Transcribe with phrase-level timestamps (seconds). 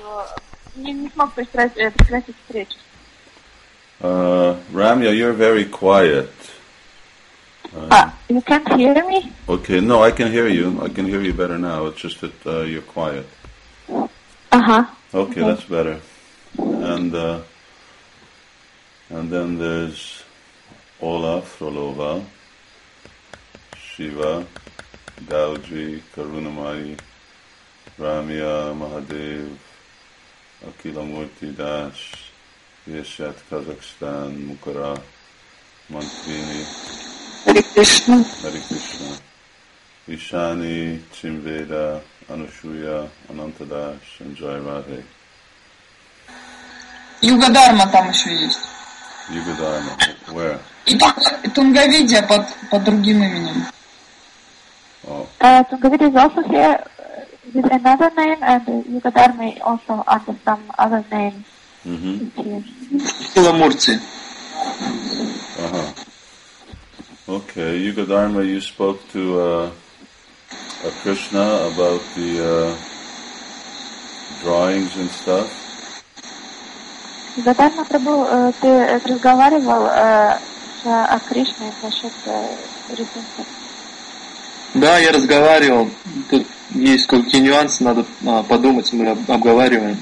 [0.00, 0.26] что
[0.76, 2.76] не, не смог прекратить, э, прекратить встречу.
[4.00, 6.28] Uh, Ramya, you're very quiet.
[7.74, 9.32] Uh, Ah, you can't hear me?
[9.48, 10.78] okay, no, I can hear you.
[10.82, 11.86] I can hear you better now.
[11.86, 13.26] It's just that uh, you're quiet.
[14.52, 14.88] Ага.
[15.14, 15.40] Okay, Okay.
[15.40, 16.00] that's better.
[16.58, 17.40] And uh,
[19.10, 20.22] and then there's
[21.00, 22.22] Ola Frolova,
[23.76, 24.44] Shiva,
[25.24, 26.98] Dauji, Karunamai,
[27.98, 29.56] Ramya, Mahadev,
[30.67, 31.95] Akilamurti Das,
[32.85, 34.95] Вешат, Казахстан, Мукара,
[35.89, 36.65] Мантвини,
[37.45, 39.17] Hare Krishna, Hare Krishna,
[40.07, 45.03] Ishani, Chimveda, Анушуя, Анантада, Шанджай Радхи.
[47.91, 48.59] Там еще есть.
[49.29, 49.97] Югадарма.
[50.29, 50.59] Where?
[50.85, 53.65] И э, Тунгавидия под, под другим именем.
[55.03, 55.27] Oh.
[55.39, 56.83] Uh, э, Тунгавидия is also here
[57.53, 61.43] with another name, and uh, Yugadharma also under some other name
[61.85, 62.41] mm-hmm.
[62.41, 62.63] here.
[63.33, 63.97] Киламурти.
[65.57, 65.93] Uh-huh.
[67.35, 69.71] Okay, Yugadharma, you spoke to uh,
[70.83, 72.75] uh, Krishna about the uh,
[74.41, 75.49] drawings and stuff.
[77.37, 80.37] Югадharma Прабhu, э, ты э, разговаривал э,
[80.83, 82.55] о Кришне насчет э,
[82.89, 83.45] рисунка.
[84.73, 85.89] Да, я разговаривал.
[86.29, 89.98] Тут есть кое-какие нюансы, надо а, подумать, мы об- обговариваем.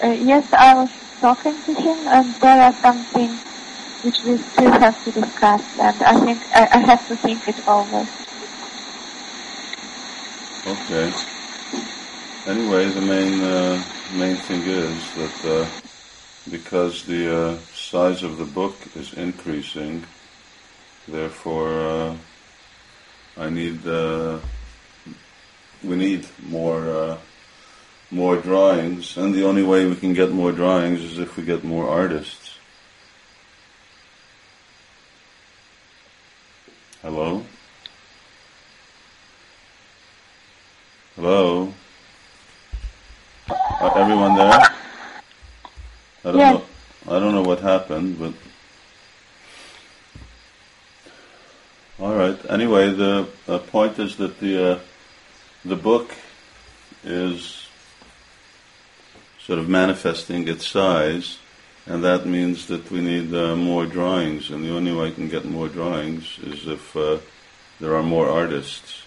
[0.00, 3.36] Uh, yes, I was talking to him, and there are some things
[4.04, 7.56] which we still have to discuss, and I think I, I have to think it
[7.66, 8.06] over.
[10.66, 11.12] Okay.
[12.46, 13.82] Anyway, the main uh,
[14.14, 15.66] main thing is that uh,
[16.50, 20.04] because the uh, size of the book is increasing,
[21.08, 22.16] therefore uh,
[23.36, 24.38] I need uh,
[25.83, 27.17] we need more uh,
[28.11, 31.63] more drawings, and the only way we can get more drawings is if we get
[31.63, 32.57] more artists.
[37.01, 37.43] Hello.
[41.15, 41.73] Hello.
[43.49, 44.51] Uh, everyone there?
[46.25, 46.53] I don't Yes.
[46.53, 47.15] know.
[47.15, 48.33] I don't know what happened, but
[51.99, 52.37] all right.
[52.49, 54.79] Anyway, the uh, point is that the uh,
[55.64, 56.14] the book
[57.04, 57.68] is
[59.40, 61.38] sort of manifesting its size,
[61.86, 64.50] and that means that we need uh, more drawings.
[64.50, 67.18] And the only way I can get more drawings is if uh,
[67.80, 69.04] there are more artists.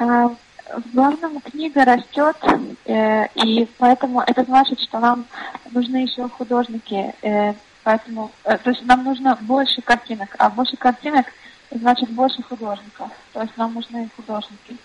[0.00, 0.36] А,
[0.74, 2.36] В главном книга растет,
[2.84, 5.24] э, и поэтому это значит, что нам
[5.72, 7.14] нужны еще художники.
[7.22, 7.54] э,
[7.84, 11.24] Поэтому, э, то есть нам нужно больше картинок, а больше картинок
[11.72, 13.10] значит больше художников.
[13.32, 14.76] То есть нам нужны художники.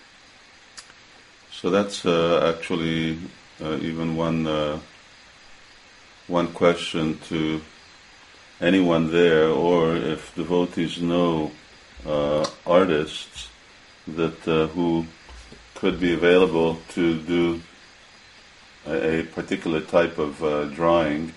[1.50, 3.18] So that's uh, actually
[3.60, 4.78] uh, even one uh,
[6.26, 7.60] one question to
[8.60, 11.52] anyone there, or if devotees know
[12.06, 13.48] uh, artists
[14.06, 15.06] that uh, who
[15.74, 17.60] could be available to do
[18.86, 21.32] a, a particular type of uh, drawing,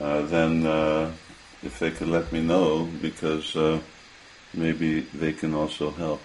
[0.00, 1.10] uh, then uh,
[1.62, 3.78] if they could let me know, because uh,
[4.53, 6.19] maybe they can also help.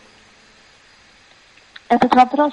[1.89, 2.53] Этот вопрос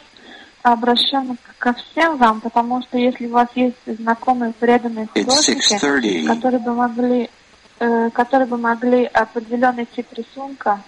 [0.64, 6.28] обращен ко всем вам, потому что если у вас есть знакомые преданные It's художники, 6.30.
[6.28, 7.30] которые бы могли,
[7.80, 10.82] э, которые бы могли определенный тип рисунка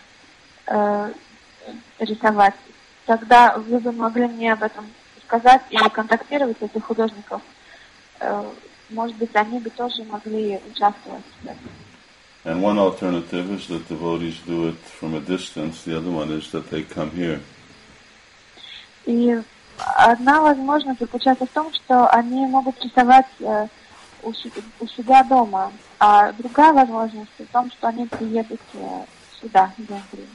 [0.67, 1.13] э,
[1.99, 2.55] рисовать,
[3.05, 4.85] тогда вы бы могли мне об этом
[5.25, 7.41] сказать и контактировать этих художников.
[8.19, 8.43] Э,
[8.89, 11.69] может быть, они бы тоже могли участвовать в этом.
[12.44, 15.82] And one alternative is that devotees do it from a distance.
[15.82, 17.40] The other one is that they come here.
[19.04, 19.36] И
[19.76, 23.66] одна возможность заключается в том, что они могут рисовать э,
[24.22, 29.04] у, си- у себя дома, а другая возможность в том, что они приедут э,
[29.40, 30.28] сюда, в Венгрию.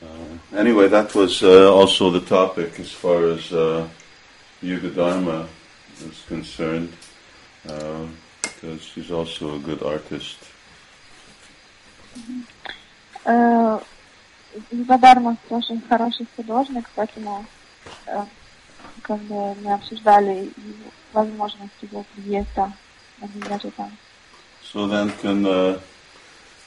[0.00, 3.88] Uh, anyway, that was uh, also the topic as far as uh,
[4.60, 5.48] Yuga Dharma
[6.00, 6.92] is concerned,
[7.68, 8.06] uh,
[8.42, 10.38] because he's also a good artist.
[13.24, 13.80] Э,
[14.70, 17.44] Югадарма очень хороший художник, поэтому
[18.06, 18.24] э,
[19.02, 22.72] как бы мы обсуждали его возможность его приезда
[23.20, 23.90] на Венгрию там.
[24.62, 25.78] So then, can uh,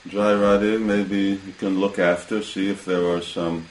[0.08, 3.68] Jai Radhe maybe you can look after, see if there are some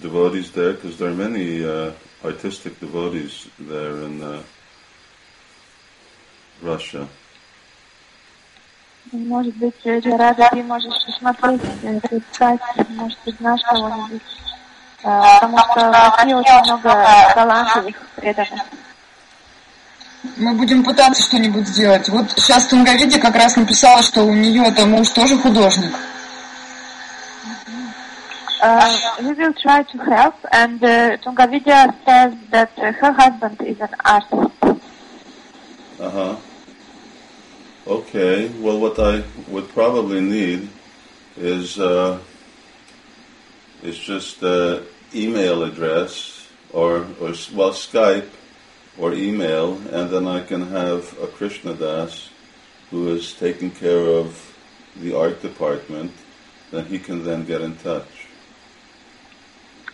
[0.00, 1.92] devotees there, because there are many uh,
[2.23, 4.41] artistic devotees there in uh,
[6.61, 7.07] Russia.
[9.11, 14.21] Может быть, Джарада, ты можешь посмотреть, э, поискать, может быть, знаешь кого-нибудь.
[15.03, 18.61] Э, Потому что в России очень много талантливых преданных.
[20.37, 22.07] Мы будем пытаться что-нибудь сделать.
[22.09, 25.93] Вот сейчас Тунговиди как раз написала, что у нее это муж тоже художник.
[28.61, 33.89] Uh, we will try to help, and uh, Tungavidya says that her husband is an
[34.05, 34.81] artist.
[35.99, 36.35] Uh huh.
[37.87, 38.49] Okay.
[38.59, 40.69] Well, what I would probably need
[41.37, 42.19] is uh,
[43.81, 44.81] is just uh,
[45.15, 48.29] email address or or well Skype
[48.99, 52.29] or email, and then I can have a Krishna Das
[52.91, 54.55] who is taking care of
[54.97, 56.11] the art department.
[56.69, 58.20] Then he can then get in touch.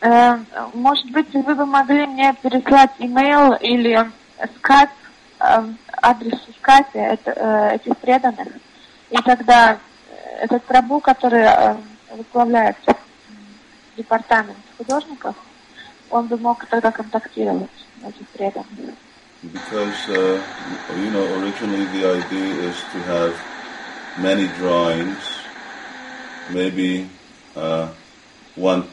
[0.01, 0.37] Э,
[0.73, 4.09] Может быть, вы бы могли мне переслать имейл или
[4.57, 4.89] скайп,
[5.39, 5.63] э,
[6.01, 8.47] адрес в скайпе э, этих преданных,
[9.09, 9.79] и тогда
[10.39, 11.47] этот прабу, который
[12.11, 12.77] возглавляет
[13.95, 15.35] департамент художников,
[16.11, 17.69] он бы мог тогда контактировать
[18.05, 18.95] этих преданных.
[19.43, 20.41] Because, uh,
[20.95, 23.35] you know, originally the idea is to have
[24.17, 25.23] many drawings,
[26.49, 27.07] maybe
[27.55, 27.87] uh,
[28.55, 28.83] one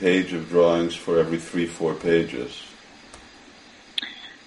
[0.00, 2.50] page of drawings for every three, four pages.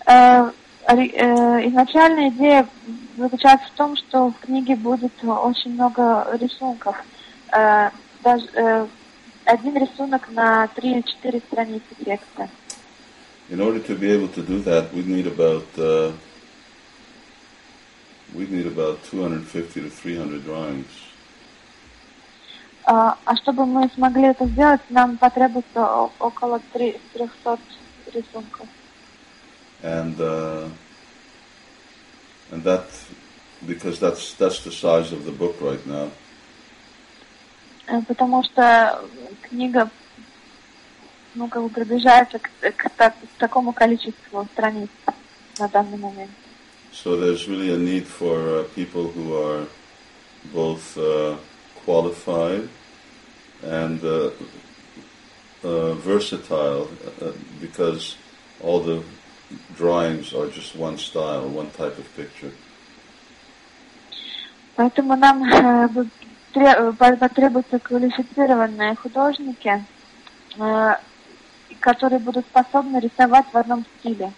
[0.05, 0.51] Э,
[0.87, 2.67] ори- э, Изначальная идея
[3.17, 6.95] заключается в том, что в книге будет очень много рисунков.
[7.51, 7.89] Э,
[8.23, 8.87] Даже э,
[9.45, 12.49] один рисунок на три или четыре страницы текста.
[13.49, 16.11] In order to be able to do that, we need about uh,
[18.35, 20.85] we need about 250 to 300 drawings.
[22.86, 27.58] А а чтобы мы смогли это сделать, нам потребуется около три- 300
[28.12, 28.66] рисунков.
[29.82, 30.66] and uh,
[32.52, 32.84] and that
[33.66, 36.10] because that's that's the size of the book right now.
[37.86, 39.00] Э, Потому что
[39.42, 39.90] книга
[41.34, 44.88] ну, как бы приближается к, к та- к такому количеству страниц
[45.58, 46.30] на данный момент.
[46.92, 49.66] So there's really a need for uh, people who are
[50.52, 51.36] both uh,
[51.84, 52.68] qualified
[53.62, 54.30] and uh,
[55.62, 56.88] uh, versatile,
[57.22, 58.16] uh, because
[58.62, 59.02] all the
[59.76, 62.52] drawings are just one style, one type of picture.
[64.76, 65.88] Поэтому нам э,
[66.54, 69.84] э, по- потребуются квалифицированные художники,
[70.58, 70.94] э,
[71.80, 74.32] которые будут способны рисовать в одном стиле.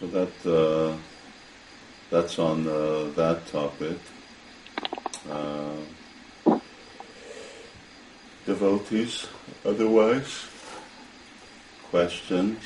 [0.00, 0.96] So that uh,
[2.10, 3.98] that's on uh, that topic.
[5.30, 5.76] Uh,
[8.46, 9.26] devotees,
[9.64, 10.46] otherwise,
[11.90, 12.58] questions.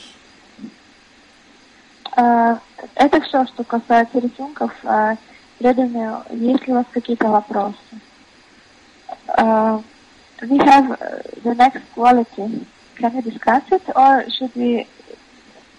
[2.17, 2.57] Э,
[2.97, 4.73] Это все, что касается рисунков.
[4.85, 5.17] Э,
[5.59, 7.77] Преданные, есть ли у вас какие-то вопросы?
[9.39, 9.81] Э,
[10.43, 12.67] We have uh, the next quality.
[12.97, 14.87] Can we discuss it or should we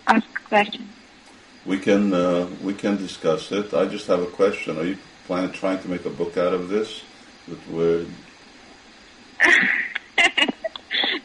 [0.05, 0.87] ask questions?
[1.65, 3.73] We can uh, we can discuss it.
[3.73, 4.77] I just have a question.
[4.77, 7.03] Are you planning trying to make a book out of this?
[7.47, 8.05] That we're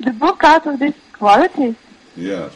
[0.00, 1.74] The book out of this quality
[2.16, 2.52] yes.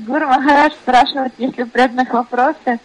[0.00, 2.80] Гуру Махарадж спрашивает, есть ли у преданных вопросы.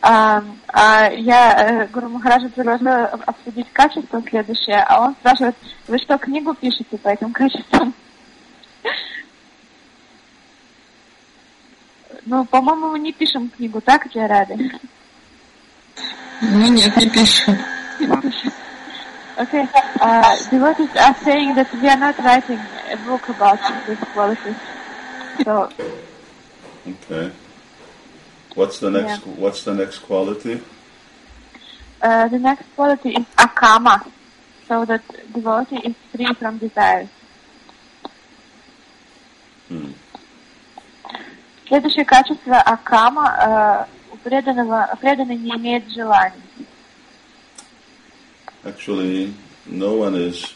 [0.00, 5.56] А, а я э, Гуру Махараджа предложила обсудить качество следующее, а он спрашивает,
[5.88, 7.92] вы что, книгу пишете по этим качествам?
[12.30, 14.70] Ну, по-моему, мы не пишем книгу, так, Джарады?
[16.42, 17.56] Ну нет, не пишем.
[19.38, 19.68] Okay,
[20.00, 22.58] uh, devotees are saying that we are not writing
[22.90, 24.54] a book about this quality.
[25.44, 25.68] So,
[26.86, 27.32] Okay.
[28.54, 29.26] What's the next?
[29.26, 30.62] What's the next quality?
[32.00, 34.10] Uh, the next quality is akama,
[34.68, 37.08] so that devotee is free from desires.
[39.68, 39.90] Hmm.
[41.71, 46.41] Следующее качество акама э, у преданного преданный не имеет желаний.
[48.65, 49.33] Actually,
[49.67, 50.53] no one is,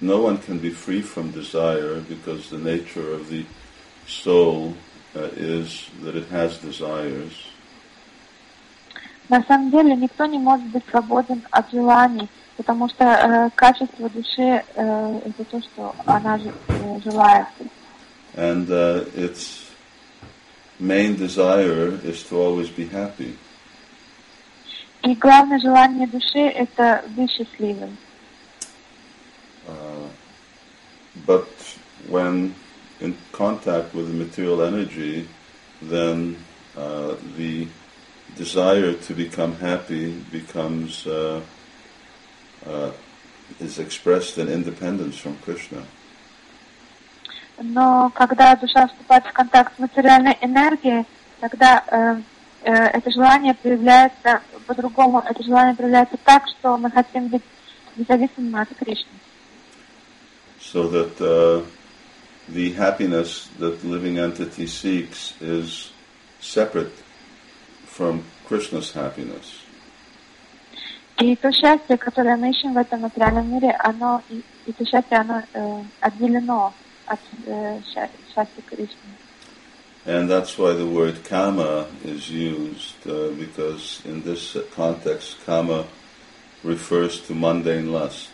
[0.00, 3.44] no one can be free from desire because the nature of the
[4.08, 4.74] soul
[5.14, 7.30] uh, is that it has desires.
[9.28, 14.64] На самом деле никто не может быть свободен от желаний, потому что э, качество души
[14.74, 17.46] э, это то, что она э, желает.
[18.34, 19.69] And uh, its
[20.79, 23.37] main desire is to always be happy.
[25.03, 27.97] И главное желание души это быть счастливым.
[29.67, 30.07] Uh,
[31.25, 31.47] but
[32.07, 32.53] when
[32.99, 35.27] in contact with the material energy,
[35.81, 36.37] then
[36.77, 37.67] uh, the
[38.35, 41.41] desire to become happy becomes uh,
[42.65, 42.91] uh,
[43.59, 45.83] is expressed in independence from Krishna.
[47.60, 51.04] Но когда душа вступает в контакт с материальной энергией,
[51.40, 52.20] тогда э,
[52.62, 55.22] э, это желание проявляется по-другому.
[55.28, 57.42] Это желание проявляется так, что мы хотим быть
[57.96, 59.12] независимыми от Кришны.
[60.58, 61.64] So that uh,
[62.48, 65.90] the happiness that the living entity seeks is
[66.40, 66.92] separate
[67.86, 69.60] from Krishna's happiness.
[71.18, 75.18] И то счастье, которое мы ищем в этом материальном мире, оно, и, и то счастье,
[75.18, 76.72] оно э, отделено
[77.09, 78.97] от э, ща- счастья Кришны.
[80.05, 85.85] And that's why the word kama is used, uh, because in this context, kama
[86.63, 88.29] refers to mundane lust.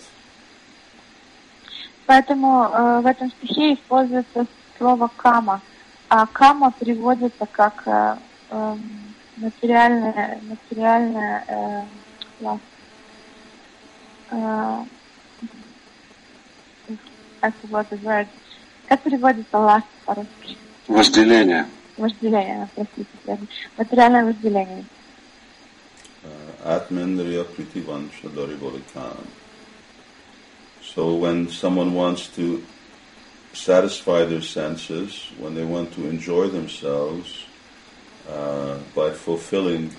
[2.06, 4.46] Поэтому э, в этом стихе используется
[4.78, 5.62] слово кама.
[6.10, 8.18] А кама переводится как э,
[8.50, 8.82] эм,
[9.38, 11.82] материальная, материальная э,
[12.42, 12.62] власть.
[14.32, 14.84] Э,
[17.44, 18.28] I forgot the word.
[18.88, 20.58] Как переводится last по-русски?
[20.88, 21.68] Вожделение.
[21.98, 23.08] Вожделение, простите.
[23.26, 23.48] верно.
[23.78, 24.86] Материальное вожделение.
[26.24, 29.26] Uh, Atmendriya Pritivansha Daribolikam.
[30.84, 32.64] So when someone wants to
[33.54, 37.46] satisfy their senses, when they want to enjoy themselves
[38.30, 39.92] uh, by fulfilling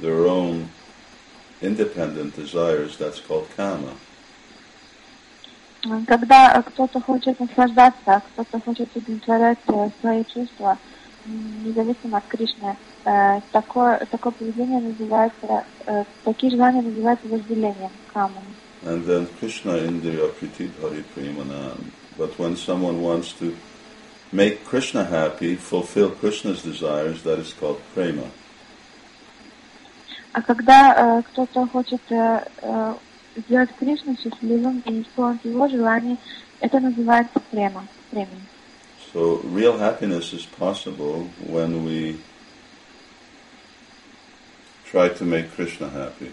[0.00, 0.68] their own
[1.62, 3.94] independent desires, that's called kama.
[6.07, 10.77] Когда кто-то хочет наслаждаться, а кто-то хочет удовлетворять э, свои чувства,
[11.25, 18.43] независимо от Кришны, э, такое, такое поведение называется, э, такие желания называются вожделением, камом.
[18.83, 21.91] And then Krishna Indriya Priti Hari Premanam.
[22.17, 23.55] But when someone wants to
[24.31, 28.27] make Krishna happy, fulfill Krishna's desires, that is called prema.
[30.31, 32.43] А когда э, кто-то хочет э,
[33.39, 36.17] сделать Кришну счастливым и исполнить его желание,
[36.59, 38.41] это называется према, премией.
[39.13, 42.19] So real happiness is possible when we
[44.91, 46.31] try to make Krishna happy.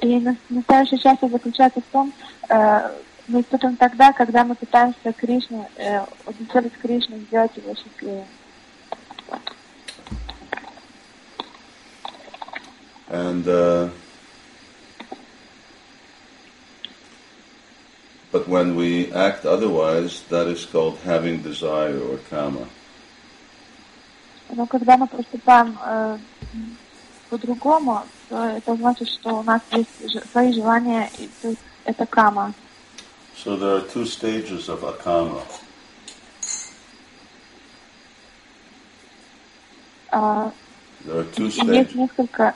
[0.00, 2.12] И на- настоящее счастье заключается в том,
[2.50, 2.90] э,
[3.28, 8.26] мы испытываем тогда, когда мы пытаемся Кришну, э, удовлетворить Кришну, сделать его счастливым.
[13.08, 13.88] And uh,
[18.35, 22.67] but when we act otherwise, that is called having desire or kama.
[24.53, 26.17] Но когда мы поступаем э,
[27.29, 32.05] по-другому, то это значит, что у нас есть же- свои желания, и то есть это
[32.05, 32.53] кама.
[33.43, 35.41] So there are two stages of akama.
[40.11, 40.51] А,
[41.05, 41.95] There are two и есть stages.
[41.95, 42.53] несколько...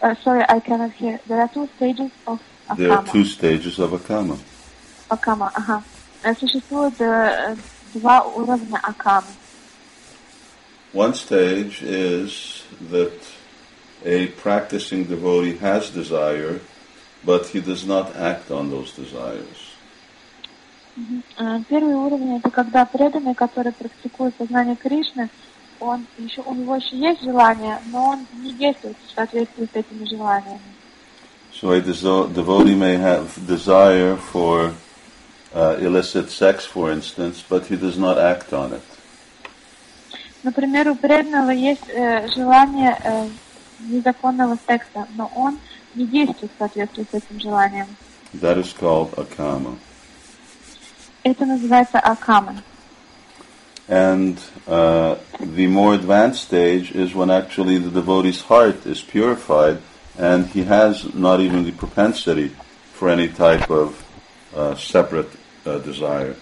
[0.00, 1.18] э, sorry, I cannot hear.
[1.26, 2.38] There are two stages of
[2.76, 3.12] There are akama.
[3.12, 4.38] two stages of akama.
[5.13, 5.83] Акама, ага.
[6.23, 7.55] Э, Существует э,
[7.93, 9.27] два уровня акамы.
[10.93, 13.13] One stage is that
[14.05, 16.59] a practicing devotee has desire,
[17.25, 19.73] but he does not act on those desires.
[21.37, 25.29] Э, Первый уровень это когда преданный, который практикует сознание Кришны,
[25.79, 30.05] он еще у него еще есть желание, но он не действует в соответствии с этими
[30.05, 30.61] желаниями.
[31.53, 34.73] So a devotee may have desire for
[35.54, 38.82] uh, illicit sex, for instance, but he does not act on it.
[40.42, 43.28] Например, у преданного есть э, желание э,
[43.80, 45.58] незаконного секса, но он
[45.94, 47.86] не действует в соответствии с этим желанием.
[48.34, 49.76] That is called akama.
[51.24, 52.62] Это называется акама.
[53.88, 59.78] And uh, the more advanced stage is when actually the devotee's heart is purified
[60.18, 62.50] and he has not even the propensity
[62.92, 64.04] for any type of
[64.54, 65.30] uh, separate
[65.65, 66.35] uh, desire.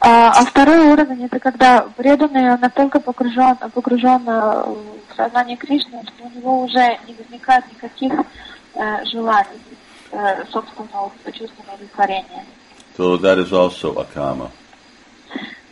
[0.00, 4.64] А, а второй уровень это когда преданный он настолько погружен, погружен э,
[5.10, 8.12] в сознание Кришны, что у него уже не возникает никаких
[8.74, 9.60] э, желаний
[10.12, 12.44] э, собственного чувственного удовлетворения.
[12.96, 14.50] So that is also akama.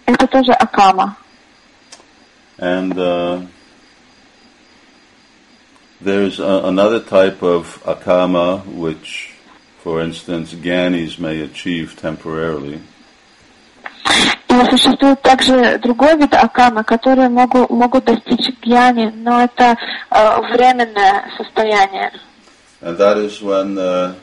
[0.07, 1.17] Это тоже акама.
[2.59, 3.43] And uh,
[6.01, 9.36] there's a, another type of akama which,
[9.86, 12.80] for instance, gyanis may achieve temporarily.
[14.50, 19.78] И существует также другой вид акамы, которые могут, могут достичь гьяни, но это
[20.10, 22.12] э, временное состояние.
[22.82, 24.16] And that is when uh,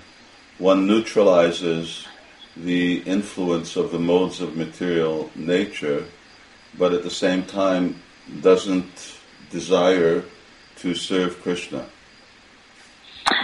[0.59, 2.07] one neutralizes
[2.57, 6.05] the influence of the modes of material nature,
[6.77, 7.97] but at the same time
[8.43, 9.17] doesn't
[9.51, 10.25] desire
[10.77, 11.87] to serve Krishna.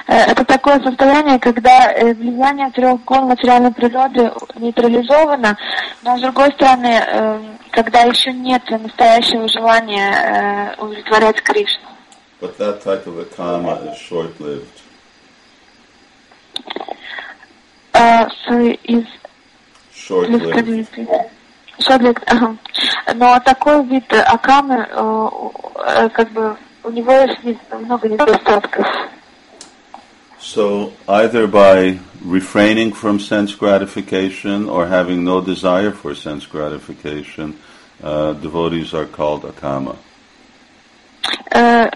[0.10, 5.56] Это такое состояние, когда э, влияние трех гон материальной природы нейтрализовано,
[6.02, 7.40] но с другой стороны, э,
[7.70, 11.90] когда еще нет настоящего желания э, удовлетворять Кришну.
[12.42, 14.82] But that type of a karma is short-lived.
[17.94, 19.06] Uh, so is
[19.94, 21.08] Short-lived.
[21.80, 22.58] Short-lived, ага.
[23.14, 25.30] Но такой вид акамы, э,
[25.86, 28.88] э, как бы, у него есть много недостатков.
[30.41, 37.59] So either by refraining from sense gratification or having no desire for sense gratification,
[38.03, 39.97] uh, devotees are called akama.
[41.51, 41.89] Э,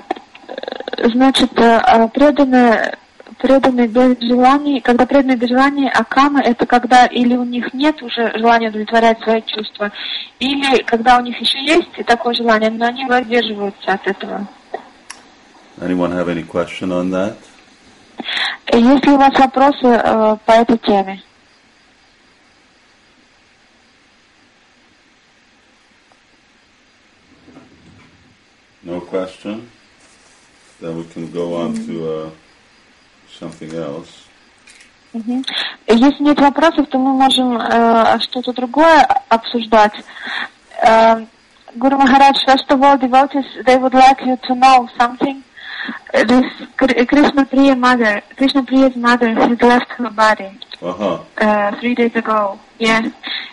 [1.04, 2.96] Значит, э, а преданные,
[3.38, 8.32] преданные без желаний, когда преданные без желаний, акамы, это когда или у них нет уже
[8.36, 9.92] желания удовлетворять свои чувства,
[10.40, 14.48] или когда у них еще есть такое желание, но они воздерживаются от этого.
[15.80, 17.36] Anyone have any question on that?
[18.71, 21.21] Есть ли у вас вопросы э, по этой теме?
[28.83, 29.69] No question?
[30.81, 32.29] Then we can go on to uh,
[33.39, 34.09] something else.
[35.13, 35.45] Мгм.
[35.87, 39.93] Если нет вопросов, то мы можем э, что-то другое обсуждать.
[40.81, 41.25] Э,
[41.75, 45.43] Guru Maharaj, first of all, devotees, they would like you to know something.
[46.13, 46.45] Uh, This
[46.77, 50.51] Kr- Krishna Priya mother, Krishna Priya's mother has left her body
[50.81, 51.23] Uh-huh.
[51.37, 52.59] uh, three days ago.
[52.77, 53.11] Yes,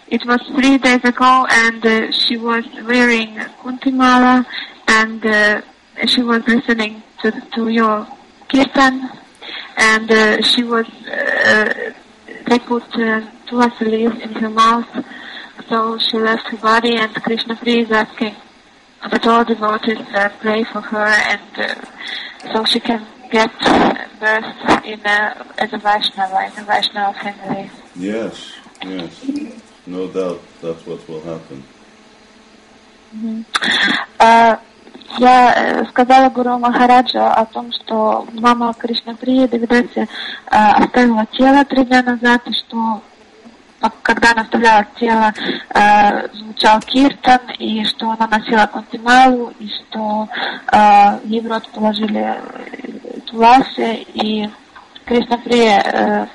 [0.09, 3.31] it was three days ago, and uh, she was wearing
[3.63, 4.45] kuntimala,
[4.89, 5.61] and uh,
[6.13, 7.97] she was listening to to your
[8.51, 8.95] kirtan,
[9.77, 10.87] and uh, she was.
[11.07, 11.93] Uh,
[12.49, 14.91] they put uh, tulasi leaves in her mouth,
[15.69, 18.35] so she left her body, and Krishna Priya is asking
[19.11, 21.51] that all devotees uh, pray for her, and
[22.45, 23.51] uh, so she can get
[24.21, 27.71] birth in a, as a Vaishnava, in a Vaishnava family.
[27.97, 29.25] Yes, yes.
[29.87, 31.65] No doubt that's what will happen.
[34.19, 34.61] А,
[35.19, 40.07] Я э, сказала Гуру Махараджа о том, что мама Кришна Прия Девидаси
[40.47, 43.01] оставила тело три дня назад, и что а,
[44.03, 45.33] когда она оставляла тело,
[45.75, 50.29] э, звучал киртан, и что она носила контималу, и что
[50.73, 54.51] э, ей в рот положили э, туласи, и
[55.07, 56.27] Кришна Прия э,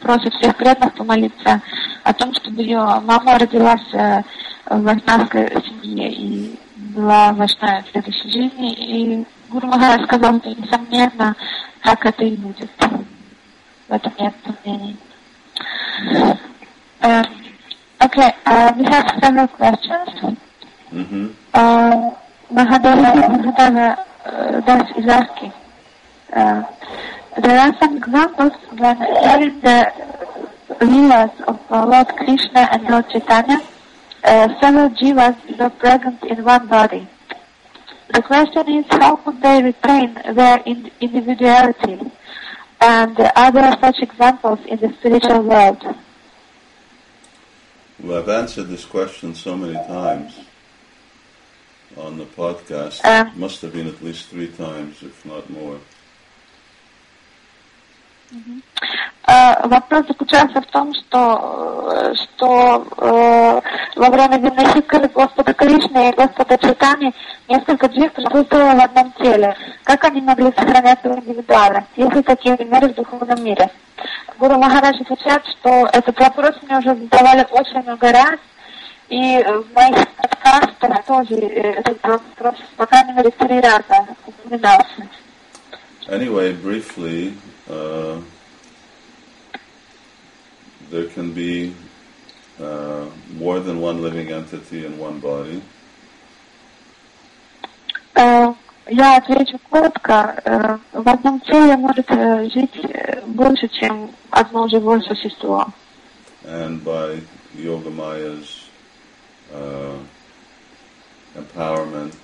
[0.00, 1.60] просит всех преданных помолиться
[2.04, 4.22] о том, чтобы ее мама родилась э,
[4.66, 6.58] в вайшнавской семье и
[6.94, 8.72] была вайшнавой в следующей жизни.
[8.72, 11.34] И Гуру Махарадж сказал, что несомненно,
[11.82, 12.70] так это и будет.
[13.88, 14.96] В этом нет сомнений.
[17.04, 17.22] Uh,
[18.02, 20.38] okay, uh, we have several questions.
[20.90, 22.10] hmm Uh,
[22.50, 23.10] Mahadeva,
[23.58, 25.52] uh, Das is asking.
[26.32, 26.62] Uh,
[27.44, 29.78] there are some examples when during the
[30.80, 33.60] Leelas of Lord Krishna and Lord Chaitanya,
[34.24, 37.06] uh, several jivas were present in one body.
[38.14, 42.00] The question is how could they retain their in- individuality?
[42.80, 45.82] And are there such examples in the spiritual world?
[48.00, 50.40] Well, I've answered this question so many times
[51.96, 53.00] on the podcast.
[53.04, 53.30] Uh.
[53.36, 55.78] Must have been at least three times, if not more.
[59.26, 63.60] Э, Вопрос заключается в том, что, э, что э,
[63.96, 67.14] во время Винахикары Господа Кришны и Господа Читани
[67.48, 69.56] несколько джив присутствовало в одном теле.
[69.84, 71.88] Как они могли сохранять свою индивидуальность?
[71.96, 73.70] Есть такие примеры в духовном мире?
[74.38, 78.38] Гуру Махарадж отвечает, что этот вопрос мне уже задавали очень много раз,
[79.08, 85.08] и в моих подкастах тоже э, этот вопрос, по крайней мере, три раза упоминался.
[86.08, 87.32] Anyway, briefly,
[87.69, 88.21] uh,
[90.91, 91.73] there can be
[92.59, 93.05] uh,
[93.37, 95.61] more than one living entity in one body.
[98.15, 98.53] Э,
[98.91, 100.41] Я отвечу коротко.
[100.45, 105.67] Э, В одном теле может э, жить э, больше, чем одно живое существо.
[106.45, 107.19] and by
[107.53, 108.69] Yoga Maya's
[109.53, 109.97] uh,
[111.35, 112.15] empowerment,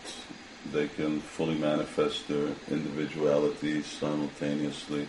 [0.72, 5.08] they can fully manifest their individuality simultaneously uh,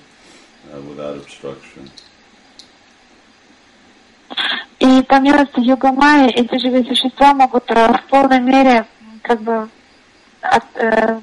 [0.88, 1.90] without obstruction.
[4.78, 9.40] И по милости Йога Майи эти живые существа могут э, в полной мере м, как
[9.40, 9.68] бы
[10.42, 11.20] от- э,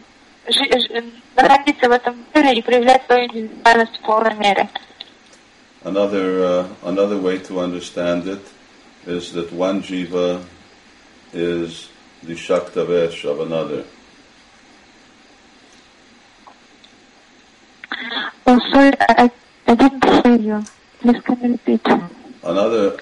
[0.48, 1.04] жи- ж-
[1.36, 4.70] находиться в этом мире и проявлять свою индивидуальность в полной мере.
[5.86, 8.42] another uh, another way to understand it
[9.06, 10.42] is that one jiva
[11.34, 11.90] is
[12.24, 13.84] the shaktavesh of another.
[18.51, 19.31] Oh, sorry, I,
[19.67, 20.65] I didn't hear you.
[21.01, 21.87] Please can you repeat?
[22.43, 22.97] Another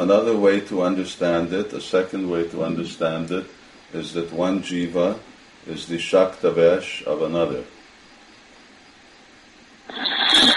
[0.00, 3.46] another way to understand it, a second way to understand it,
[3.94, 5.16] is that one jiva
[5.68, 7.62] is the shaktavesh of another.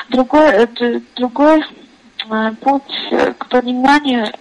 [0.10, 4.34] Другой, э, другой э, путь э, к пониманию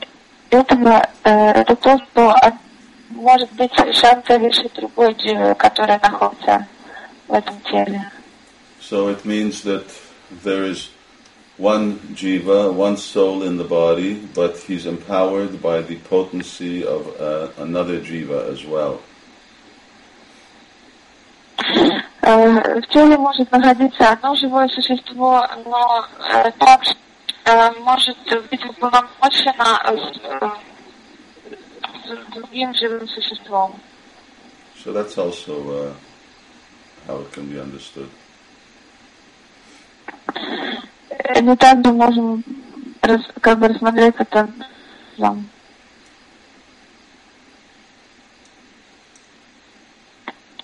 [0.49, 2.35] этого э, это то, что
[3.11, 6.67] может быть шанса выше другой дживы, которая находится
[7.29, 8.11] в этом теле.
[8.92, 9.86] So it means that
[10.44, 10.90] there is
[11.58, 17.50] one jiva, one soul in the body, but he's empowered by the potency of uh,
[17.58, 19.02] another jiva as well.
[22.22, 26.94] Э, В теле может находиться одно живое существо, но э, также
[27.46, 28.18] э, может
[28.50, 30.50] быть уполномочено э, с э,
[32.08, 33.80] с другим живым существом.
[34.84, 35.94] So that's also uh,
[37.08, 38.10] how it can be understood.
[41.11, 42.45] Э, Мы также можем
[43.41, 44.49] как бы рассмотреть это
[45.19, 45.49] вам.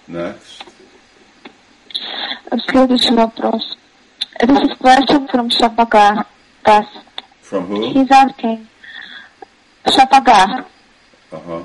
[0.09, 0.65] Next,
[2.71, 3.77] Следующий вопрос.
[4.41, 6.25] This is question from Shapaga.
[6.65, 6.87] Das.
[7.43, 7.93] from who?
[7.93, 8.67] He's asking.
[9.87, 10.65] Shapaga.
[11.33, 11.63] Uh-huh.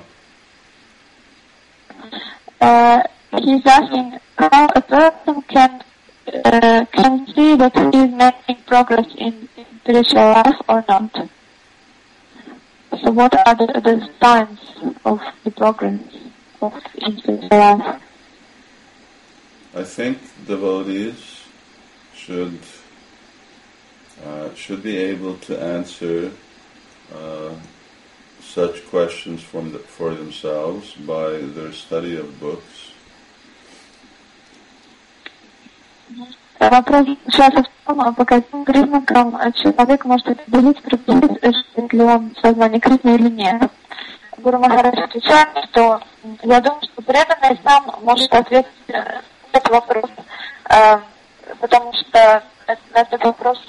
[2.59, 3.01] Uh,
[3.39, 5.81] he's asking how a person can
[6.27, 9.49] uh, can see that he is making progress in
[9.81, 11.29] spiritual life or not.
[13.01, 14.59] So what are the, the signs
[15.03, 15.99] of the progress
[16.61, 18.01] of in spiritual life?
[19.75, 21.41] I think devotees
[22.15, 22.59] should
[24.23, 26.31] uh, should be able to answer
[27.13, 27.53] uh,
[28.39, 32.92] such questions from the, for themselves by their study of books
[36.59, 43.15] Вопрос сейчас в том, по каким признакам человек может определить, приблизит ли он сознание Кришны
[43.15, 43.69] или нет.
[44.37, 46.01] Гуру Махарадж отвечает, что
[46.43, 49.21] я думаю, что преданный сам может ответить на
[49.51, 50.05] этот вопрос,
[50.69, 50.97] э,
[51.59, 52.43] потому что
[52.93, 53.59] на этот вопрос,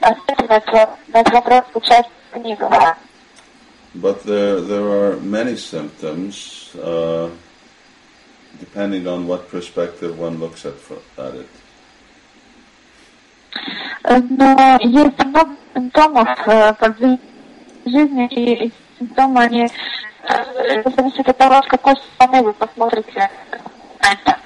[0.00, 2.96] ответ на этот, вопрос звучат в книгах.
[3.94, 7.28] But there, there are many symptoms, uh,
[8.61, 11.47] depending on what perspective one looks at, fro- at it.
[14.03, 17.19] Э, Но есть много симптомов э, по жизни,
[17.85, 23.29] жизни, и эти симптомы, они э, зависят от того, с какой стороны вы посмотрите
[24.01, 24.39] на это.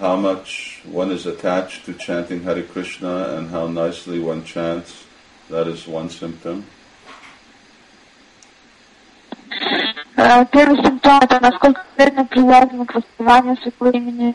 [0.00, 5.04] How much one is attached to chanting Hare Krishna and how nicely one chants,
[5.50, 6.64] that is one symptom.
[6.64, 6.78] Э,
[10.50, 14.34] Первый симптом – это насколько преданно привязаны к воспеванию своего имени,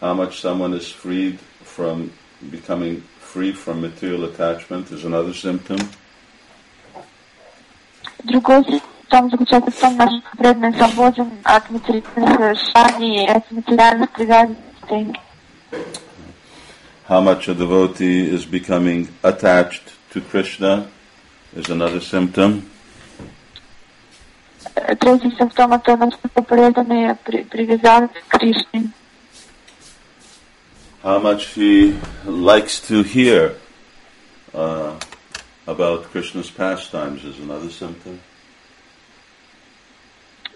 [0.00, 2.12] How much someone is freed from
[2.50, 5.78] becoming free from material attachment is another symptom.
[8.22, 15.16] Другой симптом заключается в том, насколько преданный свободен от материальных желаний и от материальных привязанностей.
[17.08, 20.86] How much a devotee is becoming attached to Krishna
[21.56, 22.70] is another symptom.
[24.74, 28.90] Э, Третий симптом – это насколько преданные при- привязаны к Кришне.
[31.02, 33.54] How much he likes to hear
[34.52, 34.94] uh,
[35.66, 38.18] about Krishna's pastimes is another symptom.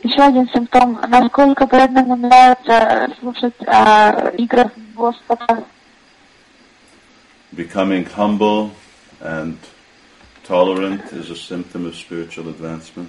[0.02, 5.64] Еще один симптом, насколько преданному нравится слушать о играх Господа.
[7.52, 8.72] Becoming humble
[9.20, 9.56] and
[10.44, 13.08] tolerant is a symptom of spiritual advancement.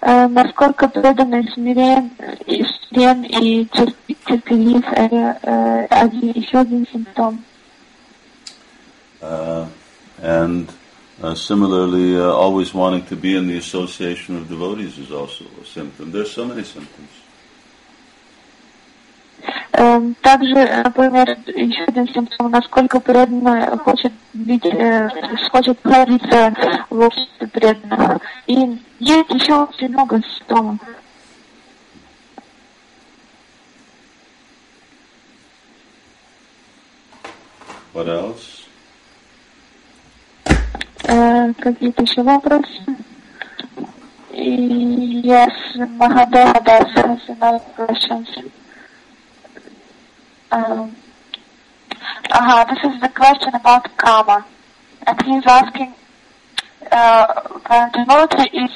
[0.00, 2.10] Э, насколько преданный смирен
[2.46, 7.44] и, смирен и терп- терпелив, это э, один, еще один симптом.
[9.20, 9.66] Uh,
[10.22, 10.72] and
[11.20, 15.66] uh, similarly, uh, always wanting to be in the association of devotees is also a
[15.66, 16.12] symptom.
[16.12, 17.10] There's so many symptoms.
[19.73, 20.53] Э, также,
[20.83, 25.09] например, еще один симптом, насколько преданно хочет быть, э,
[25.51, 26.53] хочет находиться
[26.89, 28.21] в обществе преданных.
[28.47, 28.53] И
[28.99, 30.79] есть еще очень много симптомов.
[37.93, 38.63] What else?
[41.05, 42.83] Э, какие-то еще вопросы?
[44.35, 48.27] Yes, Mahadev has another questions.
[50.53, 50.95] Um,
[52.29, 54.45] uh, this is the question about karma.
[55.07, 55.95] And he's asking,
[56.91, 58.71] uh, when devotee is,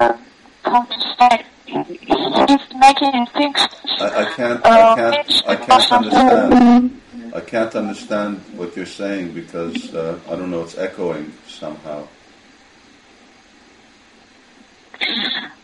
[0.00, 0.16] uh,
[0.64, 3.60] how to say, he's making things.
[4.00, 7.00] I, I can't, Uh, I can't, I can't understand.
[7.34, 10.62] I can't understand what you're saying because uh, I don't know.
[10.62, 12.08] It's echoing somehow.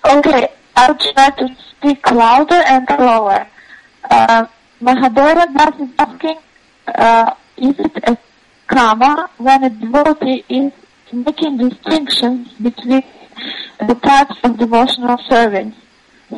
[0.05, 3.47] Okay, I'll try to speak louder and slower.
[4.11, 4.47] Uh,
[4.84, 6.38] Mahadeva Das is asking,
[6.88, 8.18] uh, is it a
[8.68, 10.72] karma when a devotee is
[11.12, 13.04] making distinctions between
[13.86, 15.74] the types of devotional service?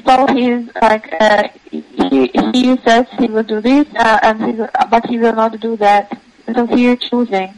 [0.06, 4.70] So he's like, uh, he, he says he will do this, uh, and he will,
[4.90, 6.18] but he will not do that.
[6.56, 7.54] So he is choosing.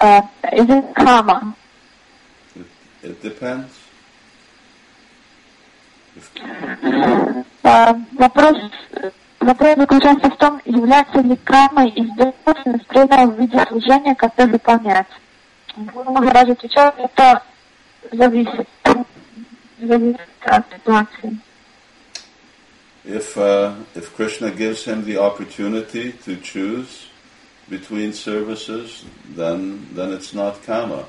[0.00, 1.54] Uh, is it karma?
[2.56, 2.66] It,
[3.02, 3.78] it depends.
[6.16, 6.30] If,
[7.64, 8.56] А, Вопрос,
[9.42, 15.06] вопрос заключается в том, является ли кармой издевательность преданного в виде служения как-то выполнять.
[15.76, 17.42] Гуру Махарадж отвечал, это
[18.12, 18.68] зависит,
[19.80, 21.38] зависит от ситуации.
[23.08, 27.08] if, uh, if Krishna gives him the opportunity to choose
[27.68, 31.06] between services, then then it's not kama.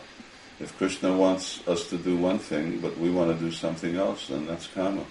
[0.60, 4.28] If Krishna wants us to do one thing, but we want to do something else,
[4.28, 5.06] then that's kama.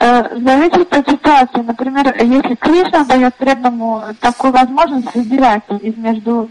[0.00, 1.60] Зависит от ситуации.
[1.60, 6.50] Например, если Кришна дает преданному такую возможность выбирать из между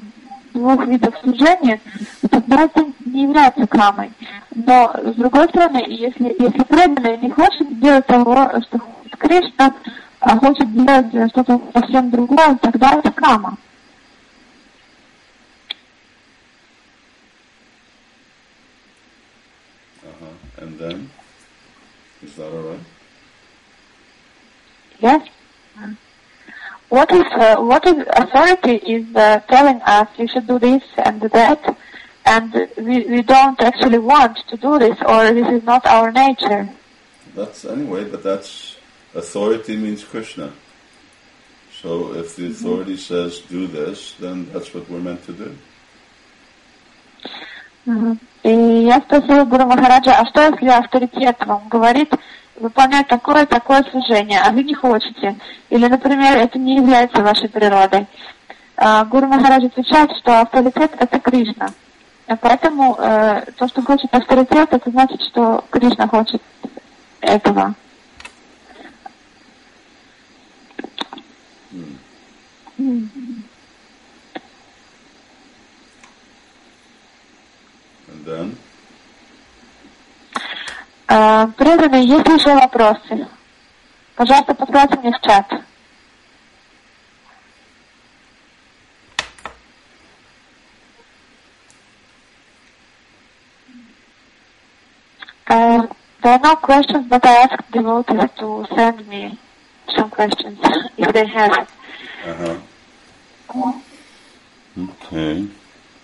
[0.54, 1.82] двух видов служения,
[2.30, 4.12] тогда это не является камой.
[4.54, 9.74] Но, с другой стороны, если, если преданный не хочет делать того, что хочет Кришна,
[10.20, 13.58] а хочет делать что-то совсем другое, тогда это кама.
[20.04, 20.64] Uh-huh.
[20.64, 21.10] And then,
[22.22, 22.80] is that all right?
[25.01, 25.29] Yes?
[26.89, 31.21] What is, uh, what is authority is uh, telling us you should do this and
[31.21, 31.77] that,
[32.25, 36.69] and we, we don't actually want to do this, or this is not our nature.
[37.35, 38.77] That's anyway, but that's
[39.15, 40.53] authority means Krishna.
[41.83, 45.57] So if the authority says do this, then that's what we're meant to do.
[48.43, 48.51] И
[48.85, 52.13] я спросила Гуру Махараджа, а что если авторитет вам говорит
[52.62, 55.36] выполнять такое такое служение, а вы не хотите?
[55.70, 58.08] Или, например, это не является вашей природой.
[58.78, 61.70] А, Гуру Махарадж отвечает, что авторитет это Кришна.
[62.28, 66.42] А Поэтому э, то, что хочет авторитет, это значит, что Кришна хочет
[67.20, 67.76] этого.
[78.24, 78.71] Then, А,
[81.12, 83.28] Преданные, есть ли еще вопросы?
[84.16, 85.46] Пожалуйста, посылайте мне в чат.
[95.50, 95.86] Uh,
[96.24, 99.38] there are no questions, but I asked devotees to send me
[99.94, 100.58] some questions
[100.98, 101.68] if they have.
[102.26, 103.74] uh-huh.
[104.80, 105.46] Okay.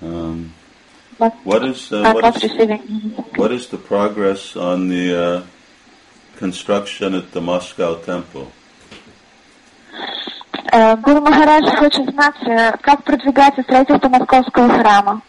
[0.02, 0.54] Um,
[1.18, 2.52] what is uh, what is
[3.36, 5.44] what is the progress on the uh,
[6.38, 8.52] construction at the Moscow temple?
[10.72, 15.22] Э, Гуру Махарадж хочет знать, э, как продвигается строительство московского храма.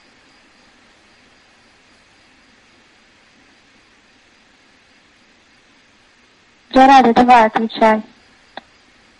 [6.72, 8.02] Джаради, давай, отвечай.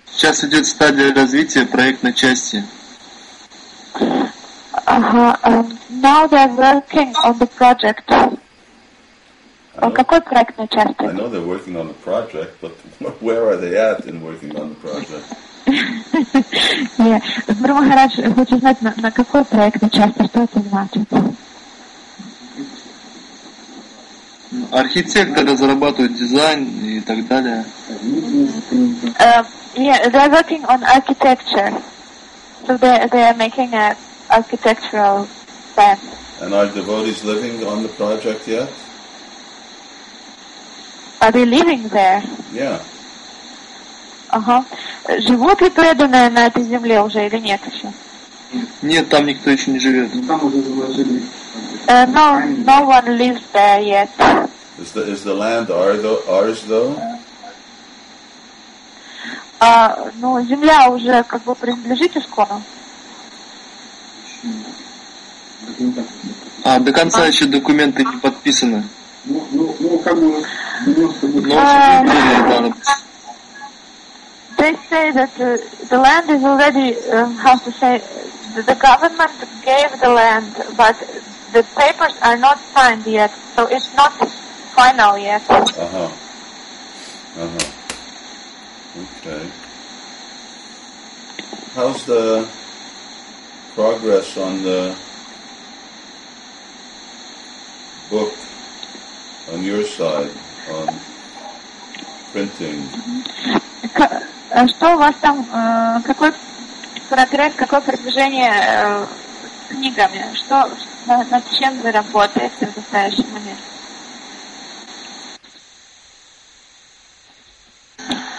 [0.07, 2.65] Сейчас идет стадия развития проектной части.
[4.86, 8.04] Ага, эм, now they're working on the project.
[8.12, 8.30] I
[9.78, 11.04] О know, какой проектной I части?
[11.14, 12.72] know they're working on the project, but
[13.22, 15.26] where are they at in working on the project?
[16.98, 17.24] Нет,
[17.60, 21.08] Гуру Махарадж хочет знать, на, на какой проектной части, что это значит.
[24.72, 27.66] Архитектор разрабатывает дизайн и так далее.
[29.20, 31.72] Um, yeah, they're working on architecture.
[32.68, 33.96] So they they are making a
[34.31, 35.29] architectural
[35.75, 35.99] plan.
[36.41, 38.71] And are devotees living on the project yet?
[41.21, 42.23] Are they living there?
[42.53, 42.81] Yeah.
[44.31, 44.65] Ага.
[45.21, 47.93] Живут ли преданные на этой земле уже или нет еще?
[48.83, 50.11] Нет, там никто еще не живет.
[51.89, 54.11] Uh, no, no one lives there yet.
[54.79, 56.23] Is the is the land ours though?
[56.29, 56.95] Ours though?
[59.61, 62.63] А, ну, земля уже как бы принадлежит Искону.
[66.64, 68.84] А, до конца еще документы не подписаны.
[69.26, 70.44] Ну, ну, ну, как бы
[70.86, 71.48] 90 будет.
[71.48, 72.04] Но А.
[72.04, 72.94] все будет, да,
[74.64, 75.58] they say that uh,
[75.90, 78.02] the land is already, um, how to say,
[78.56, 79.34] the, the government
[79.66, 80.96] gave the land, but
[81.52, 84.14] the papers are not signed yet, so it's not
[84.76, 85.44] final yet.
[85.50, 86.10] Uh-huh.
[87.44, 87.72] Uh-huh.
[89.20, 89.50] Okay.
[91.76, 92.48] How's the
[93.79, 94.93] progress on the
[98.11, 98.33] book
[99.53, 100.33] on your side
[100.75, 100.89] on
[102.33, 102.83] printing?
[104.51, 106.33] Э, Что у вас там, э, какой
[107.09, 109.07] прогресс, какое продвижение э,
[109.69, 110.25] с книгами?
[110.35, 110.69] Что,
[111.07, 113.61] на- над чем вы работаете в настоящий момент?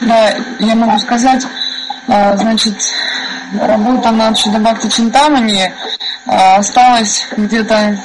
[0.02, 1.46] Да, я могу сказать,
[2.08, 2.76] значит,
[3.60, 5.72] работа над Шидабхакти Чинтамани
[6.26, 7.98] а, осталась где-то,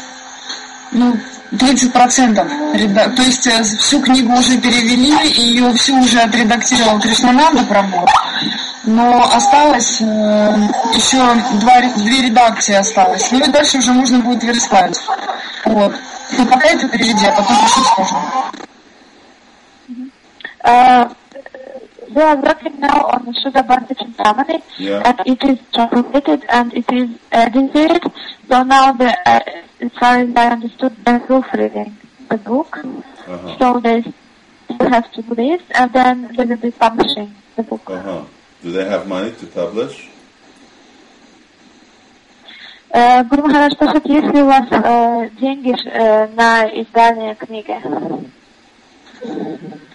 [0.93, 1.17] ну,
[1.53, 2.75] 30%.
[2.75, 8.07] Реда- То есть э, всю книгу уже перевели, и ее всю уже отредактировал Кришнананда Прабhu.
[8.85, 10.05] Но осталось э,
[10.95, 11.19] еще
[11.61, 13.31] два, две редакции осталось.
[13.31, 15.01] Ну и дальше уже можно будет верстать.
[15.65, 15.95] Вот.
[16.37, 18.19] Ну, пока это переведи, а потом решить можно.
[22.13, 25.04] Uh, we are working now on Shuddha Bhakti Chintamani, Yeah.
[25.06, 28.04] and it is translated and it is edited.
[28.48, 29.39] So now, the, uh,
[29.80, 31.98] as far as I understood, they're proofreading
[32.30, 32.78] the book.
[32.78, 33.58] Uh-huh.
[33.60, 34.02] So they
[34.65, 37.89] still have to do this, and then they will be publishing the book.
[37.89, 38.24] Uh-huh.
[38.63, 40.10] Do they have money to publish?
[42.92, 47.80] Э, Гуру Махарадж спрашивает, есть ли у вас э, деньги э, на издание книги?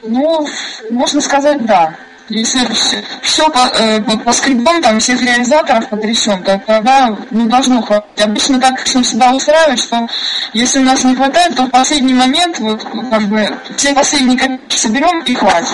[0.05, 0.47] Ну,
[0.91, 1.97] можно сказать, да.
[2.30, 2.60] Если
[3.24, 8.22] все, по, э, по, скрипам там всех реализаторов потрясем, то тогда ну, должно хватить.
[8.22, 10.08] Обычно так всем всегда устраивает, что
[10.54, 14.76] если у нас не хватает, то в последний момент вот как бы все последние копейки
[14.76, 15.70] соберем и хватит.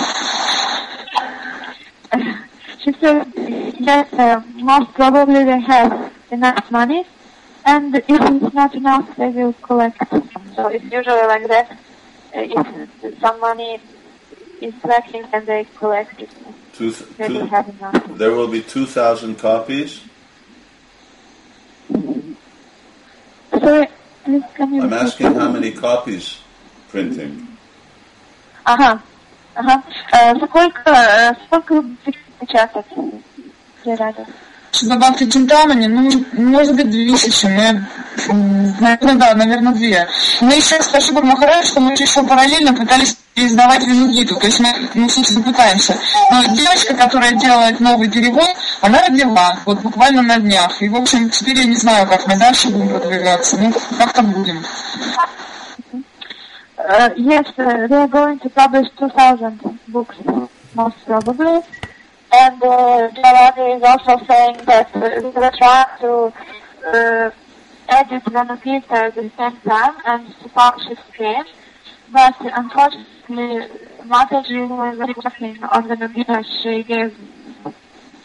[6.28, 7.04] Enough money,
[7.64, 9.96] and if it's not enough, they will collect.
[10.56, 11.70] So it's usually like that.
[12.34, 13.80] Uh, if some money
[14.61, 16.29] is lacking, then they collect it.
[16.73, 18.17] Two, They will two, have enough.
[18.17, 20.01] there will be 2,000 copies?
[23.59, 23.87] Sorry,
[24.23, 25.05] please can you I'm repeat?
[25.05, 26.39] asking how many copies
[26.89, 27.47] printing?
[28.65, 29.01] Ага,
[29.55, 29.83] ага.
[30.13, 32.85] Э, сколько, э, сколько вы будете печатать?
[34.72, 37.82] Что добавьте Чинтамани, ну, может быть, две тысячи, но я,
[38.28, 40.06] м, наверное, да, наверное, две.
[40.40, 45.08] Но еще спасибо Махарадж, что мы еще параллельно пытались издавать Винугиту, то есть мы, ну,
[45.08, 45.96] собственно, пытаемся.
[46.30, 48.48] Но девочка, которая делает новый перевод,
[48.80, 50.82] она родила, вот буквально на днях.
[50.82, 54.64] И, в общем, теперь я не знаю, как мы дальше будем продвигаться, ну, как-то будем.
[56.78, 60.16] Uh, yes, uh, they are going to publish 2,000 books,
[60.74, 61.60] most probably.
[62.38, 66.12] And uh, Jaladi is also saying that uh, they were trying to
[66.86, 67.30] uh,
[67.88, 71.46] edit Venu Gita at the same time and to publish it again.
[72.12, 73.68] But unfortunately,
[74.04, 76.44] Mataji was working on Venu Gita.
[76.62, 77.16] She gave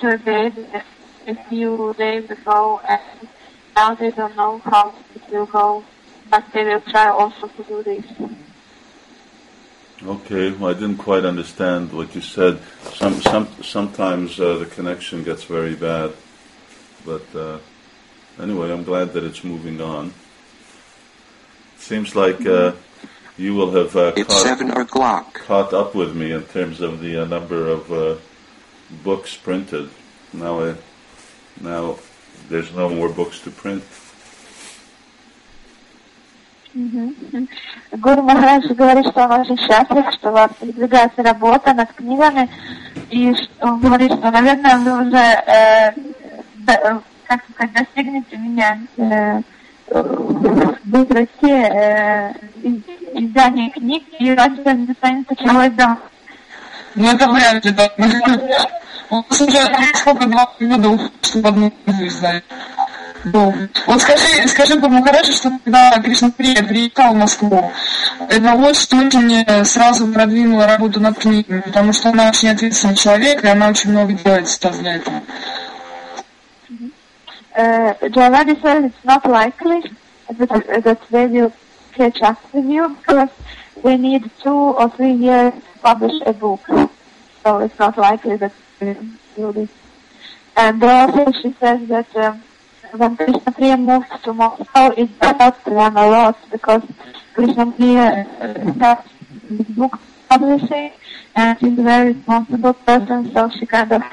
[0.02, 0.84] to the
[1.28, 3.30] a few days ago, and
[3.78, 5.86] now they don't know how it will go.
[6.30, 8.06] But they will try also to do this.
[10.06, 12.60] Okay, well, I didn't quite understand what you said.
[12.94, 16.14] Some, some, sometimes uh, the connection gets very bad,
[17.06, 17.60] but uh,
[18.42, 20.12] anyway, I'm glad that it's moving on.
[21.78, 22.74] Seems like uh,
[23.38, 25.36] you will have uh, It's caught, seven o'clock.
[25.36, 28.16] caught up with me in terms of the uh, number of uh,
[29.04, 29.92] books printed.
[30.34, 30.76] Now, I,
[31.62, 32.00] now
[32.50, 33.84] there's no more books to print.
[36.74, 42.50] Гуру Махарадж говорит, что он очень счастлив, что у вас продвигается работа над книгами,
[43.10, 45.92] и он говорит, что, наверное, вы уже, э,
[46.56, 49.42] до- как сказать, достигнете меня э,
[49.90, 52.32] в быстроте э,
[52.64, 52.84] из-
[53.16, 56.00] издания книг, и раньше не достанется чего издам.
[56.96, 57.90] Ну, это вряд ли, да.
[59.10, 59.58] У нас уже
[59.96, 61.72] сколько, два года уходит, чтобы одну
[62.08, 62.44] издать.
[63.24, 63.54] Ну,
[63.86, 67.72] Вот скажи, скажи по Махараджи, что когда Кришна Прия приехал в Москву,
[68.30, 73.48] это очень, очень сразу продвинула работу над книгами, потому что она очень ответственный человек, и
[73.48, 75.22] она очень много делает сейчас для этого.
[77.54, 79.84] Uh, Jaladi says it's not likely
[80.30, 81.52] that, that they will
[81.92, 83.30] catch up with you because
[83.84, 86.62] they need two or three years to publish a book.
[87.44, 88.94] So it's not likely that they
[89.36, 89.70] will do this.
[90.56, 92.42] And also she says that um,
[92.96, 96.84] when Krishna Priya moved to Moscow, it helped them a lot because
[97.34, 98.24] Krishna Priya
[98.80, 98.98] has
[99.50, 100.92] this book publishing,
[101.36, 104.04] and she's a very responsible person, so she kind of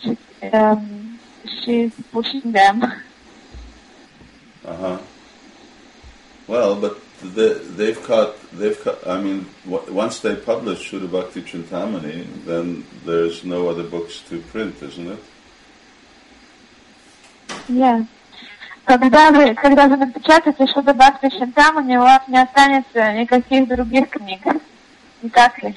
[0.00, 0.16] she,
[0.52, 1.18] um,
[1.62, 2.82] she's pushing them.
[4.64, 4.98] Uh huh.
[6.46, 8.38] Well, but they, they've cut.
[8.52, 9.06] They've cut.
[9.06, 14.40] I mean, w- once they publish Shuddha Bhakti Chintamani, then there's no other books to
[14.40, 15.18] print, isn't it?
[17.70, 18.04] Yeah.
[18.84, 24.40] Когда вы, когда вы напечатаете что-то Бхакти Шинтамани, у вас не останется никаких других книг.
[25.22, 25.76] Не так ли?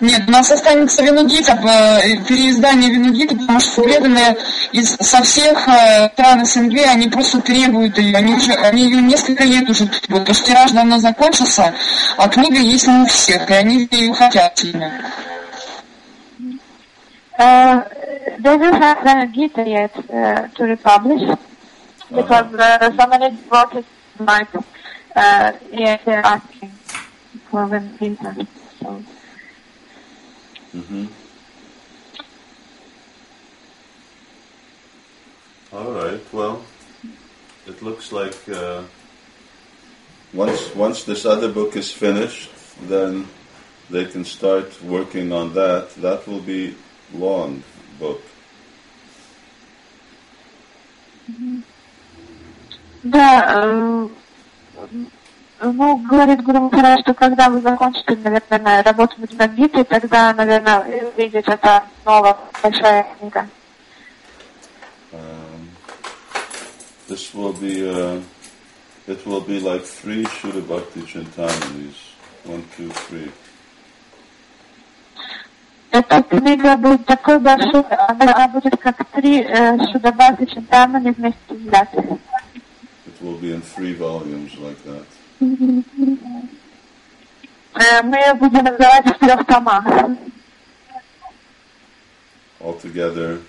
[0.00, 4.36] Нет, у нас останется Винугита, э, переиздание Винугита, потому что преданные
[4.72, 9.44] из, со всех э, стран СНГ, они просто требуют ее, они, уже, они ее несколько
[9.44, 11.74] лет уже требуют, потому что тираж давно закончился,
[12.16, 14.90] а книга есть не у всех, и они ее хотят сильно.
[17.38, 17.82] Uh,
[18.38, 21.38] they don't have the Gita yet uh, to republish
[22.08, 23.84] because uh, so many devotees
[24.18, 24.54] like
[25.16, 26.70] uh, yeah, they're asking
[27.50, 28.46] for the Gita.
[28.80, 29.02] So
[30.74, 31.06] Mm-hmm.
[35.72, 36.20] All right.
[36.32, 36.64] Well,
[37.66, 38.82] it looks like uh,
[40.32, 42.50] once once this other book is finished,
[42.88, 43.28] then
[43.88, 45.90] they can start working on that.
[46.02, 46.74] That will be
[47.13, 47.61] long
[47.99, 48.21] book.
[53.03, 54.07] Да, э,
[55.61, 61.47] ну, говорит Гуру Махарадж, что когда вы закончите, наверное, работать над Гитой, тогда, наверное, выйдет
[61.47, 63.47] эта новая большая книга.
[65.11, 65.69] Um,
[67.07, 68.21] this will be uh,
[69.07, 71.95] it will be like three Shuddha Bhakti Chintamanis.
[72.45, 73.31] One, two, three.
[75.93, 82.05] Эта книга будет такой большой, она будет как три э, Шудабхакти Чинтамани вместе взятых.
[82.05, 85.05] It will be in three volumes like that.
[87.73, 89.85] Э, Мы ее будем называть в трех томах.
[92.59, 93.39] Altogether,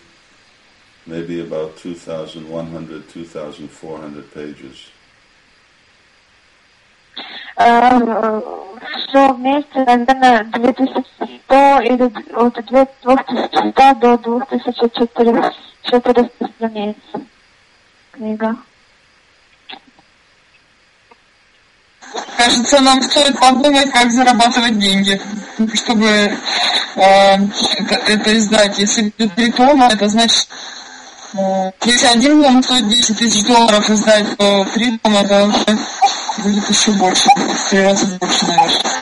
[1.05, 4.88] maybe about 2,100, 2,400 pages.
[7.57, 8.53] Э,
[9.16, 12.03] Все вместе, наверное, 2100 или
[12.36, 15.53] от 2100 до 2400
[16.57, 16.97] страниц
[18.11, 18.57] книга.
[22.36, 25.18] Кажется, нам стоит подумать, как зарабатывать деньги,
[25.76, 26.32] чтобы э,
[26.97, 28.78] это, это издать.
[28.80, 30.45] Если три тома, это значит,
[31.36, 35.49] э, если один том стоит 10 тысяч долларов издать, то три тома это
[36.39, 38.94] будет еще больше, в три раза больше, наверное.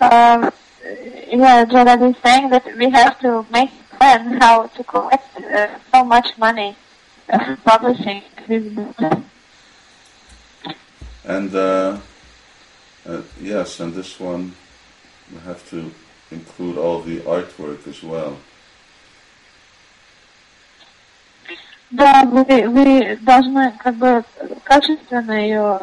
[0.00, 0.50] Uh,
[1.28, 5.68] yeah, Gerard is saying that we have to make a plan how to collect uh,
[5.92, 6.76] so much money
[7.28, 8.96] uh, for publishing this book.
[11.24, 11.98] And uh,
[13.06, 14.54] uh, yes, and this one
[15.32, 15.90] we have to
[16.30, 18.36] include all the artwork as well.
[21.90, 24.24] Да, вы, вы должны как бы
[24.64, 25.80] качественно ее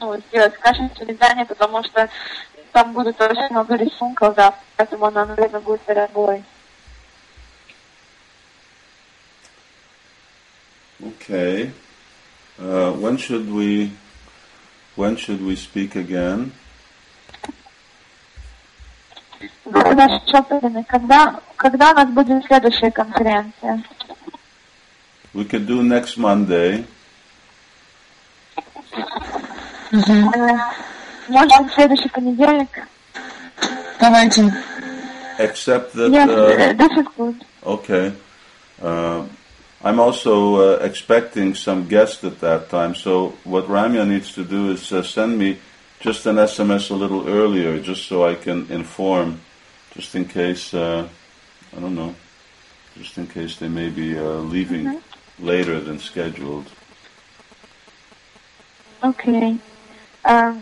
[0.00, 2.08] ну, сделать качественное издание, потому что
[2.71, 6.43] там будет очень много рисунков, да, поэтому она, наверное, будет дорогой.
[11.01, 11.71] Okay.
[12.57, 13.91] Uh, when should we
[14.95, 16.51] when should we speak again?
[20.87, 23.83] Когда, когда у нас будет следующая конференция?
[25.33, 26.85] We could do next Monday.
[29.91, 30.57] Э,
[31.28, 32.68] Может быть, следующий понедельник?
[34.00, 34.52] Давайте.
[35.38, 37.44] Except that Yes, uh, this is good.
[37.64, 38.12] Okay.
[38.80, 39.24] Uh,
[39.82, 44.70] I'm also uh, expecting some guests at that time, so what Ramya needs to do
[44.70, 45.58] is uh, send me
[46.00, 49.40] just an SMS a little earlier, just so I can inform,
[49.94, 51.08] just in case, uh,
[51.76, 52.14] I don't know,
[52.96, 55.00] just in case they may be uh, leaving
[55.38, 56.70] later than scheduled.
[59.02, 59.58] Окей.
[60.24, 60.54] Э, э,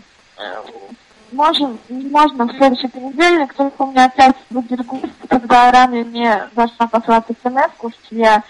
[1.30, 6.88] Можем, можно в следующий понедельник, только у меня опять будет гость, когда ранее мне должна
[6.88, 8.42] послать смс что я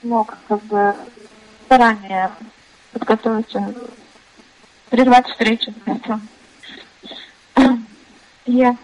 [0.00, 0.94] смог как бы
[1.68, 2.32] заранее
[2.92, 3.74] подготовиться,
[4.90, 5.72] прервать встречу.
[8.48, 8.76] Yeah.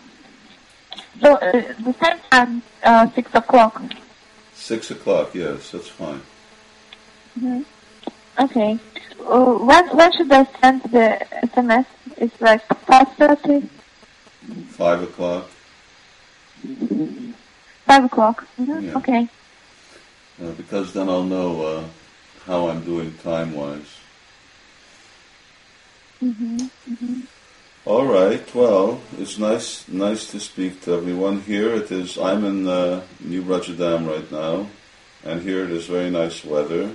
[1.21, 3.81] So, uh, the same time, uh, six o'clock.
[4.57, 6.21] Six o'clock, yes, that's fine.
[8.39, 8.79] Okay.
[9.21, 11.25] Uh, when when should I send the
[11.55, 11.87] SMS?
[12.23, 13.69] It's like five thirty.
[14.79, 15.51] Five o'clock,
[17.87, 18.47] five o'clock.
[18.61, 18.97] Mhm, Yeah.
[18.99, 19.29] Okay.
[20.41, 21.85] uh, because then I'll know uh,
[22.47, 23.91] how I'm doing time-wise.
[26.23, 26.71] Mhm.
[26.89, 27.23] Mhm.
[27.85, 28.47] All right.
[28.55, 31.75] Well, it's nice nice to speak to everyone here.
[31.75, 32.17] It is.
[32.19, 34.69] I'm in uh, New Rajadam right now,
[35.25, 36.95] and here it is very nice weather.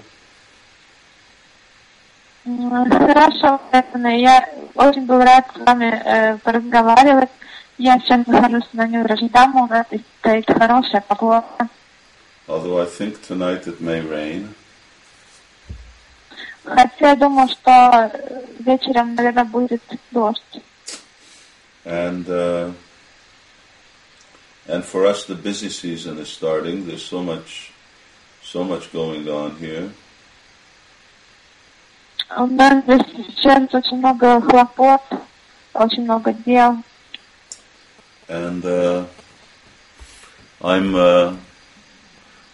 [2.46, 7.30] М, Хорошо, Стефана, я очень был рад с вами э, поразговаривать.
[7.78, 11.44] Я сейчас нахожусь на Нью-Рождам, у нас здесь стоит хорошая погода.
[12.48, 14.54] Although I think tonight it may rain.
[16.64, 18.10] Хотя я думаю, что
[18.60, 20.62] вечером, наверное, будет дождь.
[21.84, 22.72] And uh,
[24.68, 26.86] and for us, the busy season is starting.
[26.86, 27.72] There's so much,
[28.42, 29.90] so much going on here.
[32.36, 35.02] У нас здесь сейчас очень много хлопот,
[35.74, 36.76] очень много дел.
[38.28, 39.04] and uh,
[40.62, 41.36] I'm uh,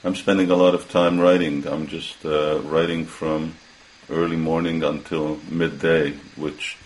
[0.05, 1.67] I'm spending a lot of time writing.
[1.67, 3.55] I'm just uh, writing from
[4.11, 6.77] early morning until midday, which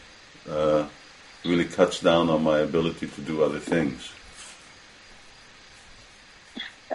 [0.51, 0.85] uh,
[1.45, 4.11] really cuts down on my ability to do other things.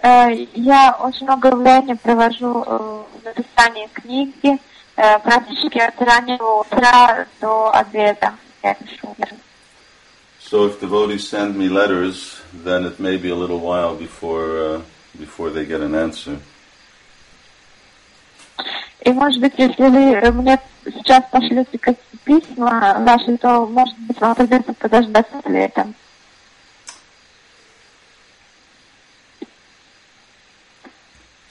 [0.02, 4.58] Э, Я очень много времени провожу э, в написании книги,
[4.96, 8.34] э, практически от раннего утра до обеда.
[8.62, 9.14] Я пишу.
[10.40, 14.80] So if devotees send me letters, then it may be a little while before uh,
[15.18, 16.38] before they get an answer.
[19.04, 24.20] И, может быть, если вы э, мне сейчас пошлете как письма ваши, то, может быть,
[24.20, 25.94] вам придется подождать с ответом.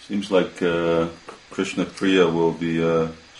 [0.08, 1.10] Seems like uh,
[1.52, 3.08] Krishna Priya will be uh,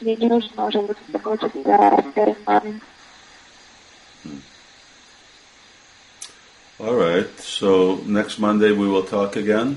[0.00, 2.80] ей не нужно уже будет заботиться о своей маме.
[6.78, 7.28] All right.
[7.38, 9.76] So next Monday we will talk again.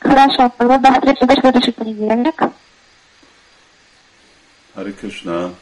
[0.00, 2.42] Хорошо, тогда до встречи в следующий понедельник.
[4.74, 5.54] Hare Krishna.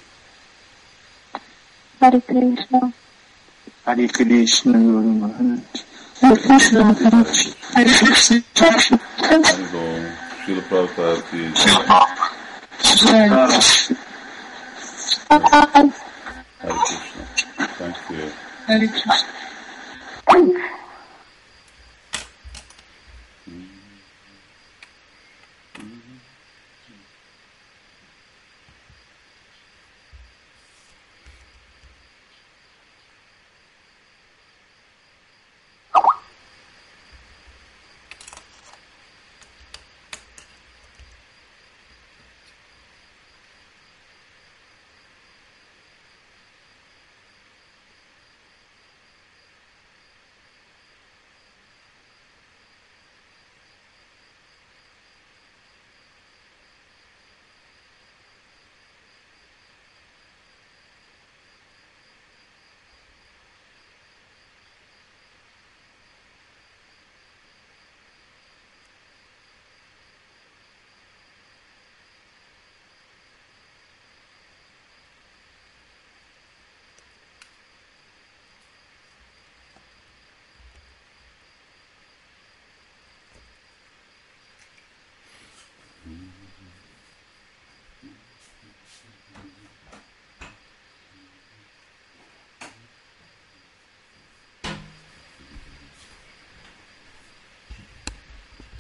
[2.01, 2.93] Хари Кришна.
[3.85, 5.89] Хари Кришна, Гуру Махарадж.
[6.21, 7.93] Hare Krishna, Hare Krishna, Hare
[8.55, 10.22] Krishna, Hare Bol.
[10.44, 11.40] Srila Prabhupada ki
[15.30, 17.24] Hare Krishna.
[17.80, 18.32] Thank you.
[18.68, 19.43] Hare Krishna.